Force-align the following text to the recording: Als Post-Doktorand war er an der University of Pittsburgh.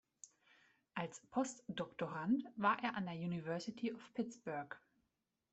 Als 0.95 1.21
Post-Doktorand 1.29 2.43
war 2.55 2.83
er 2.83 2.95
an 2.95 3.05
der 3.05 3.13
University 3.13 3.93
of 3.93 3.99
Pittsburgh. 4.15 4.75